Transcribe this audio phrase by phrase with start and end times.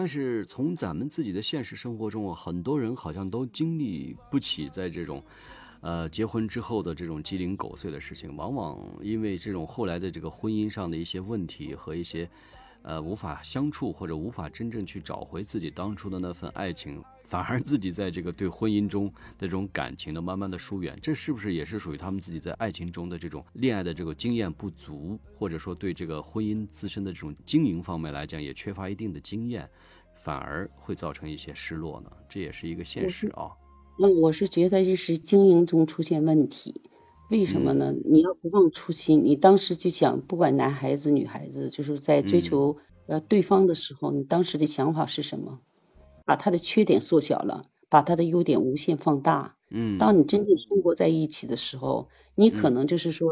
[0.00, 5.22] 但是从咱们自己的现实生活中啊，很多人好像都经历不起在这种，
[5.82, 12.26] 呃，结婚之后的这种鸡零狗碎的事情，往往因为这种后来的这个婚姻上的一些问题和一些。
[12.82, 19.06] 呃，无法相处或者无法真正去找回自己当初的那份爱情，反而自己在这个对婚姻中
[19.38, 29.68] 的这种感情的慢慢的疏远，这是不是也是属于他们自己在爱情中的这种恋爱的这个经验不足，或者说对这个婚姻自身的这种经营方面来讲也缺乏一定的经验，
[30.14, 32.10] 反而会造成一些失落呢？
[32.28, 33.52] 这也是一个现实啊。
[33.98, 36.80] 那我是觉得这是经营中出现问题。
[37.30, 37.94] 为什么呢？
[38.04, 42.76] 你要不忘初心，你当时就想，不管男孩子女孩子，就是在追求
[43.06, 45.60] 呃对方的时候，你当时的想法是什么？
[46.24, 49.54] 把他的缺点缩小了，把他的优点无限放大。
[49.70, 49.96] 嗯。
[49.96, 53.28] 当你真正生活在一起的时候，你可能就是说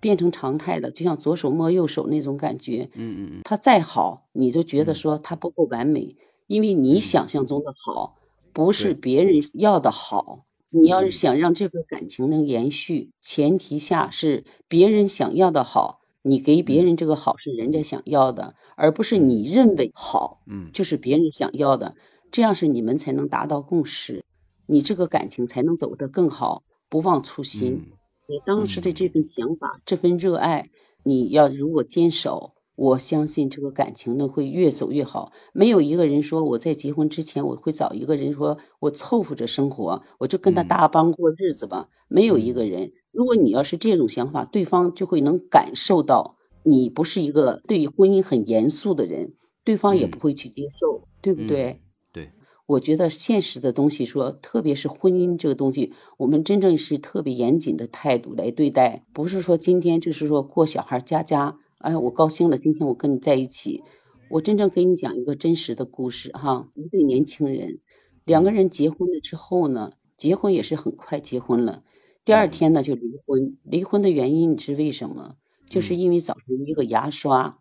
[0.00, 2.90] 变成常态了，就像左手摸右手那种感觉。
[2.94, 3.40] 嗯嗯嗯。
[3.44, 6.16] 他再好，你就觉得说他不够完美，
[6.48, 8.16] 因为你想象中的好，
[8.52, 10.46] 不是别人要的好。
[10.72, 21.96] 你要是想让这份感情能延续，前提下是别人想要的好，你给别人这个好是人家想要的，而不是你认为好，嗯，就是别人想要的，
[22.30, 24.24] 这样是你们才能达到共识，
[24.66, 27.90] 你这个感情才能走得更好，不忘初心。
[28.28, 30.70] 你当时的这份想法，这份热爱，
[31.02, 32.52] 你要如果坚守。
[32.80, 35.32] 我相信这个感情呢会越走越好。
[35.52, 41.90] 没有一个人说我在结婚之前我会找一个人说我凑合着生活，我就跟他搭帮过日子吧。
[42.08, 42.92] 没有一个人。
[43.12, 51.82] 如果你要是这种想法，对方就会能感受到你不是一个对婚姻很严肃的人，对方也不会去接受，对不对？
[52.14, 52.30] 对。
[52.64, 61.58] 我觉得现实的东西说，特别是婚姻这个东西，我们真正是特别严谨的态度来对待，不是说今天就是说过小孩家家。
[61.80, 63.82] 哎，我高兴了，今天我跟你在一起。
[64.28, 67.78] 我真正给你讲一个真实的故事哈，一对年轻人，
[68.26, 71.82] 两个人结婚了之后呢，结婚也是很快结婚了，
[72.26, 73.56] 第二天呢就离婚。
[73.64, 75.36] 离婚的原因是为什么？
[75.70, 77.56] 就是因为早晨一个牙刷，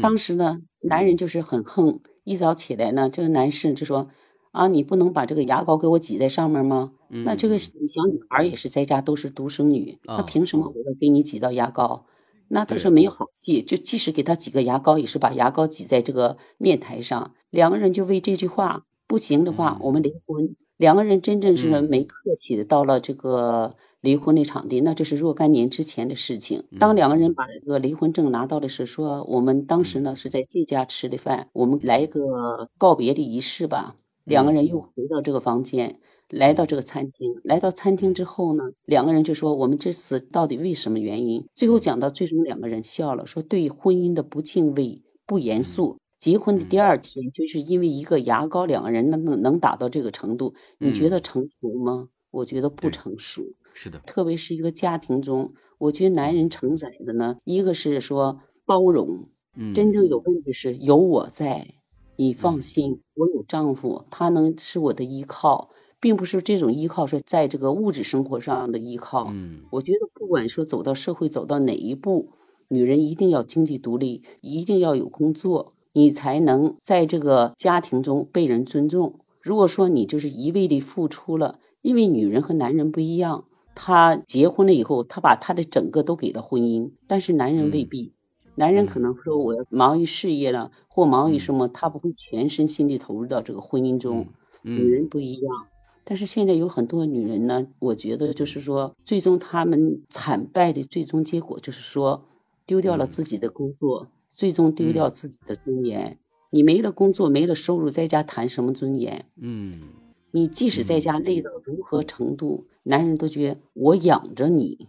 [0.00, 4.10] 当时呢男人就是很横，一早起来呢，这个男士就说
[4.52, 6.92] 啊，你不能把这个牙膏给我挤在上面吗？
[7.08, 7.72] 那这个小
[8.12, 12.06] 女孩也是在家都是独生女，那凭什么我要给你挤到牙膏？
[12.48, 17.34] 那他说没有好气，就即使给他挤个牙膏，也是把牙膏挤在这个面台上。
[17.50, 20.56] 两个人就为这句话，不行的话我们离婚。
[20.76, 26.64] 两个人真正是没客气的，到了这个离婚的场地，那这是若干年之前的事情。
[26.78, 33.96] 当两个人把这个离婚证拿到的是说，我们当时呢是在这家吃的饭，我们来一个告别的仪式吧。
[34.26, 36.00] 两个人又回到这个房间。
[36.28, 41.46] 来到这个餐厅，来到餐厅之后呢，两个人就说我们这次到底为什么原因？
[41.54, 45.98] 最后讲到最终两个人笑了，说对婚姻的不敬畏、不严肃。
[46.18, 52.08] 结婚的第二天，就是因为一个牙膏，两个人能能能达到这个程度，你觉得成熟吗？
[52.32, 53.44] 我觉得不成熟。
[53.72, 54.00] 是的。
[54.00, 59.28] 特别是一个家庭中，我觉得男人承载的呢，一个是说包容，
[59.74, 61.74] 真正有问题是有我在，
[62.16, 65.70] 你放心，我有丈夫，他能是我的依靠。
[65.98, 69.28] 并不是这种依靠，说在这个物质生活上的依靠。
[69.30, 72.28] 嗯，我觉得不管说走到社会走到哪一步，
[72.68, 79.20] 女人一定要经济独立，一定要有工作，你才能在这个家庭中被人尊重。
[79.40, 88.12] 如果说你就是一味的付出了，因为女人和男人不一样，她结婚了以后，她把她的整个都给了婚姻，但是男人未必，
[88.56, 94.28] 男人可能说我要忙于事业了，或忙于什么，他不会全身心地投入到这个婚姻中。
[94.62, 95.66] 女人不一样。
[96.04, 102.24] 但是现在有很多女人呢，我觉得就是说，最终她们惨败的最终结果就是说，
[102.64, 106.18] 丢掉了自己的工作，最终丢掉自己的尊严。
[106.50, 109.26] 你没了工作，没了收入，在家谈什么尊严？
[109.36, 109.80] 嗯。
[110.30, 114.88] 你即使在家累到如何程度，男人都觉得我养着你，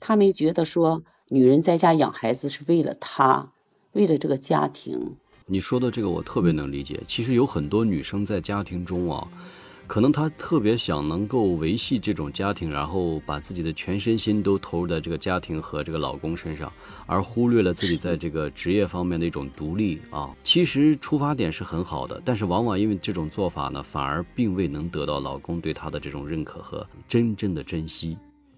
[0.00, 1.02] 他没觉得说
[1.32, 3.52] 女人在家养孩子是为了他，
[3.92, 5.14] 为了这个家庭。
[5.46, 7.00] 你说的这个我特别能理解。
[7.06, 9.28] 其实有很多女生在家庭中啊。
[9.86, 16.72] 可能她特别想能够维系这种家庭，然后把自己的全身心都投入在这个家庭和这个老公身上，
[17.06, 20.30] 而忽略了自己在这个职业方面的一种独立啊。
[20.44, 28.16] 其实出发点是很好的，但是往往因为这种做法呢，反而并未能得到老公对她的这种认可和真正的珍惜。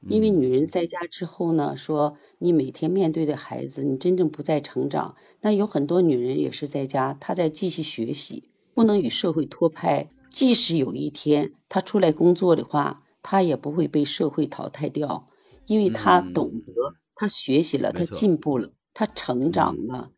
[0.08, 5.14] 因为女人在家之后呢，说你每天面对的孩子，你真正不再成长。
[5.40, 10.08] 那有很多女人也是在家，她在继续学习，不能与社会脱拍。
[10.28, 15.26] 即使有一天她出来工作的话，她也不会被社会淘汰掉，
[15.66, 16.72] 因为她懂得，
[17.14, 20.10] 她学习了，她进步了，她成长了。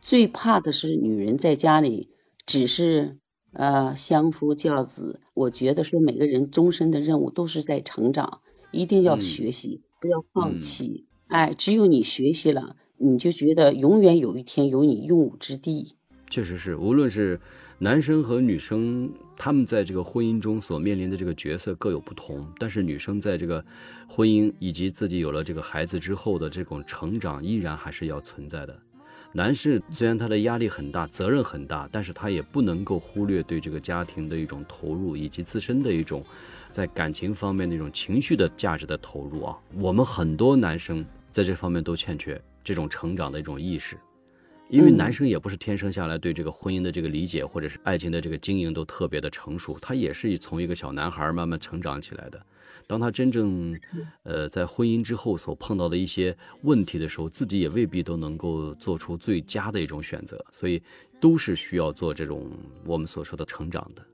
[0.00, 2.10] 最怕的是女人在家里
[2.46, 3.18] 只是
[3.52, 5.20] 呃相夫教子。
[5.34, 11.06] 我觉得说每个人终身的任务都是在成长，一定要学习，不要放弃。
[11.28, 15.96] 哎，只有你学习了，你就觉得永远有一天有你用武之地。
[16.30, 17.40] 确实是，无论是
[17.78, 22.46] 男生和女生，他们在这个婚姻中所面临的这个角色各有不同。
[22.58, 23.64] 但是女生在这个
[24.06, 28.78] 婚姻以及自己有了这个孩子之后的这种成长，依然还是要存在的。
[29.32, 36.24] 男士虽然他的压力很大，责任很大，但是他也不能够忽略对这个家庭的一种投入，以及自身的一种
[36.72, 39.56] 在感情方面那种情绪的价值的投入啊。
[39.74, 41.04] 我们很多男生。
[41.30, 43.96] 在这方面都欠缺这种成长的一种意识，
[44.68, 52.40] 因为男生也不是天生下来对这个婚姻的这个理解或者是爱情的这个经营都特别的成熟，他也是从一个小男孩慢慢成长起来的。
[52.86, 53.72] 当他真正
[54.22, 60.82] 呃在婚姻之后所碰到的一些问题的时候，自己也未必都能够做出最佳的一种选择，所以
[61.20, 62.50] 都是需要做这种
[62.84, 64.04] 我们所说的成长的。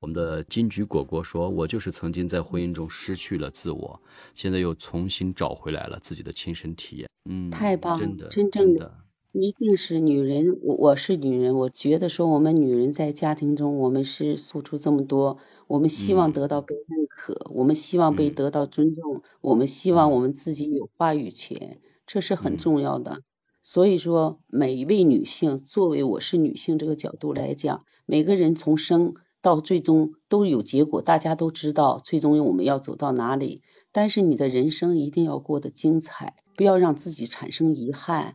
[0.00, 4.00] 我们的金桔果果说：“我就是曾经在婚姻中失去了自我，
[4.34, 8.94] 现在又重新找回来了自己的亲身体验。”嗯，太棒，真的，真正的
[9.32, 10.58] 一定是女人。
[10.62, 15.36] 我我是女人，我觉得说我们女人在家庭中，我们是付出这么多，
[15.66, 23.20] 我们希望得到被认可，我们希望被得到尊重，我们希望我们自己有话语权，这是很重要的。
[23.60, 29.14] 所以说，每一位女性，作为我是女性这个角度来讲，每个人从生。
[29.40, 33.62] 到最终都有结果，大家都知道最终我们要走到哪里。
[33.92, 38.34] 但是你的人生一定要过得精彩，不要让自己产生遗憾。